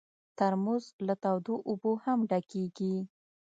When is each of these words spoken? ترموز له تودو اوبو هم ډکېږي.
ترموز 0.37 0.85
له 1.07 1.15
تودو 1.23 1.55
اوبو 1.69 1.91
هم 2.03 2.19
ډکېږي. 2.29 2.95